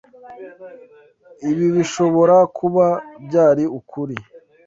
[1.49, 2.85] Ibi bishobora kuba
[3.25, 4.15] byari ukuri.